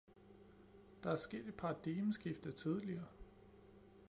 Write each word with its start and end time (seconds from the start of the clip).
Der 1.03 1.09
er 1.11 1.15
sket 1.15 1.47
et 1.47 1.55
paradigmeskifte 1.55 2.51
tidligere 2.51 3.07